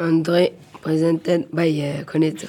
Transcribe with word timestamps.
André, 0.00 0.54
presented 0.80 1.50
by 1.52 1.68
uh. 1.68 2.48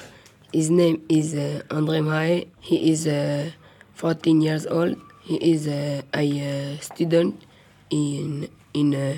His 0.53 0.69
name 0.69 1.03
is 1.09 1.33
uh, 1.35 1.61
André 1.67 1.99
Mae. 2.01 2.47
He 2.61 2.91
is 2.91 3.05
uh, 3.07 3.51
14 3.95 4.41
years 4.41 4.65
old. 4.65 4.95
He 5.21 5.35
is 5.35 5.67
uh, 5.67 6.01
a 6.15 6.23
uh, 6.23 6.79
student 6.79 7.43
in 7.89 8.47
in 8.73 8.95
uh, 8.95 9.15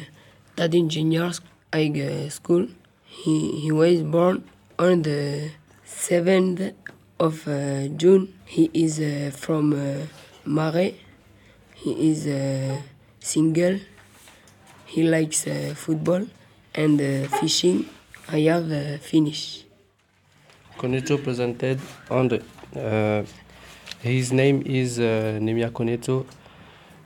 Tadine 0.57 0.87
Junior 0.87 1.29
High 1.71 1.93
uh, 1.93 2.29
School. 2.29 2.69
He, 3.05 3.61
he 3.61 3.71
was 3.71 4.01
born 4.01 4.43
on 4.79 5.03
the 5.03 5.51
7th 5.85 6.73
of 7.19 7.47
uh, 7.47 7.87
June. 7.89 8.33
He 8.45 8.71
is 8.73 8.97
from 9.37 9.73
uh, 9.73 10.07
Maré. 10.47 10.95
He 11.75 12.09
is 12.09 12.25
single. 13.19 13.79
He 14.87 15.03
likes 15.03 15.45
football 15.75 16.25
and 16.73 17.29
fishing. 17.29 17.85
I 18.29 18.39
have 18.41 18.71
uh, 18.71 18.97
finished. 18.99 19.65
Koneco 20.77 21.21
presented 21.23 21.79
and 22.09 22.41
uh, 22.75 23.23
his 24.01 24.31
name 24.31 24.63
is 24.65 24.99
uh, 24.99 25.37
Nemia 25.41 25.69
Koneco. 25.69 26.25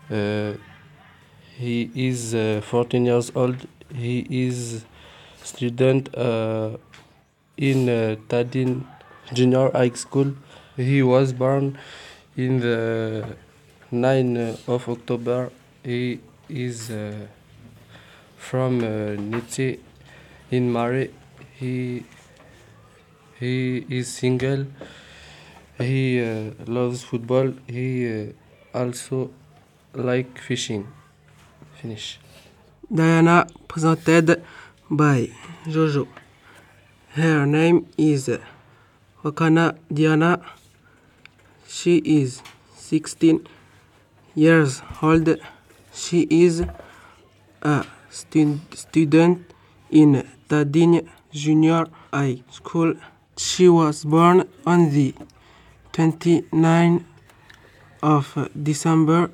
Uh, 0.09 0.57
he 1.57 1.89
is 1.95 2.35
uh, 2.35 2.61
14 2.63 3.05
years 3.05 3.31
old. 3.35 3.67
He 3.93 4.25
is 4.29 4.85
student 5.43 6.15
uh, 6.15 6.77
in 7.57 7.89
uh, 7.89 8.15
Tadine 8.29 8.85
Junior 9.33 9.71
High 9.71 9.89
School. 9.91 10.35
He 10.75 11.01
was 11.01 11.33
born 11.33 11.77
in 12.35 12.59
the 12.59 13.35
9 13.91 14.57
of 14.67 14.87
October. 14.87 15.51
He 15.83 16.19
is 16.47 16.91
uh, 16.91 17.25
from 18.37 18.79
uh, 18.79 19.17
Netché 19.17 19.79
in 20.51 20.71
Maré. 20.71 21.11
He 21.59 22.03
he 23.39 23.85
is 23.89 24.07
single. 24.07 24.65
He 25.77 26.21
uh, 26.21 26.51
loves 26.65 27.03
football. 27.03 27.53
He 27.67 27.87
uh, 28.11 28.33
also 28.73 29.31
like 29.93 30.39
fishing. 30.39 30.87
Finish. 31.81 32.19
Diana, 32.93 33.45
presented 33.67 34.43
by 34.89 35.29
Jojo. 35.65 36.07
Her 37.09 37.45
name 37.45 37.87
is 37.97 38.29
Wakana 39.23 39.77
Diana. 39.93 40.41
She 41.67 41.97
is 41.97 42.41
16 42.75 43.45
years 44.35 44.81
old. 45.01 45.37
She 45.93 46.27
is 46.29 46.63
a 47.61 47.85
stu- 48.09 48.59
student 48.73 49.53
in 49.91 50.23
Tadine 50.49 51.07
Junior 51.31 51.87
High 52.13 52.43
School. 52.49 52.95
She 53.37 53.69
was 53.69 54.03
born 54.03 54.49
on 54.65 54.89
the 54.91 55.13
29th 55.93 57.03
of 58.01 58.49
December 58.61 59.29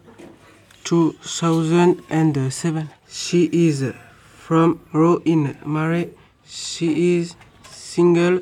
2007. 0.83 2.89
She 3.07 3.49
is 3.51 3.93
from 4.37 4.79
Ro 4.91 5.21
in 5.25 5.55
Maré. 5.65 6.09
She 6.45 7.17
is 7.17 7.35
single. 7.69 8.41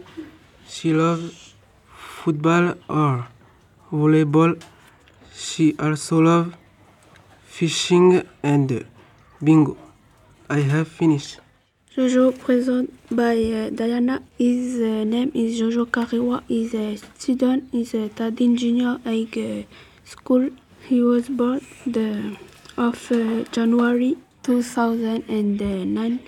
She 0.67 0.93
loves 0.93 1.53
football 1.95 2.75
or 2.89 3.27
volleyball. 3.91 4.59
She 5.33 5.75
also 5.77 6.21
loves 6.21 6.55
fishing 7.43 8.23
and 8.41 8.85
bingo. 9.43 9.77
I 10.49 10.61
have 10.61 10.87
finished. 10.87 11.39
Jojo 11.95 12.31
present 12.31 12.89
by 13.11 13.35
uh, 13.35 13.69
Diana. 13.69 14.23
His 14.37 14.79
uh, 14.79 15.03
name 15.03 15.29
is 15.35 15.59
Jojo 15.59 15.85
Kariwa. 15.85 16.41
He's 16.47 16.73
a 16.73 16.95
student. 17.19 17.67
He's 17.73 17.93
a 17.93 18.07
Tadine 18.07 18.55
Junior 18.57 18.97
High 19.03 19.27
uh, 19.35 19.63
School. 20.05 20.51
He 20.87 21.01
was 21.01 21.27
born 21.27 21.59
the 21.85 22.37
of 22.77 23.11
uh, 23.11 23.43
January 23.51 24.15
2009. 24.43 26.19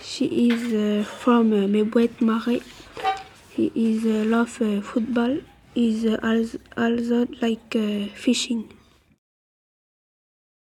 She 0.00 0.50
is 0.50 0.72
uh, 0.72 1.04
from 1.04 1.52
uh, 1.52 1.66
Maré. 1.66 2.62
He 3.50 3.72
is 3.74 4.04
love 4.04 4.50
football. 4.84 5.38
Is 5.74 6.04
uh, 6.04 6.18
also, 6.22 7.26
like 7.42 7.74
fishing. 8.14 8.77